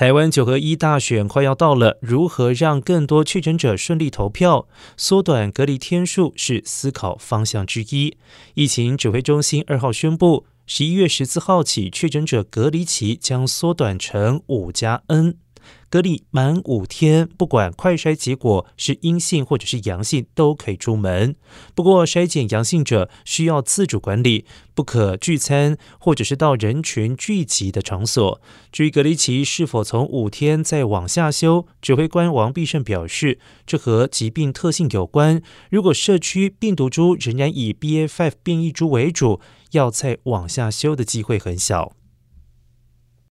[0.00, 4.66] 台湾九合一大选快要到了，如何让更多确诊者顺利投票、
[4.96, 8.16] 缩短隔离天数是思考方向之一。
[8.54, 15.34] 疫情指挥中心二号宣布，十一月十四号起，确诊者隔离期将缩短成五加 N。
[15.90, 21.34] 隔离满五天，不管快筛结果是阴性或者是阳性，都可以出门。
[21.74, 28.40] 不过，筛检阳性者需要自主管理，不可聚餐或者是到人群聚集的场所。
[28.70, 35.42] 至于隔离期是否从五天再往下修，指挥官王必胜表示，这和疾病特性有关。
[35.70, 39.40] 如果社区病毒株仍然以 BA.5 变异株为主，
[39.72, 41.92] 要再往下修的机会很小。